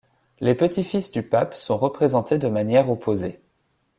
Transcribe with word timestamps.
Les 0.39 0.55
petits-fils 0.55 1.11
du 1.11 1.21
pape 1.21 1.53
sont 1.53 1.77
représentés 1.77 2.39
de 2.39 2.47
manières 2.47 2.89
opposées. 2.89 3.39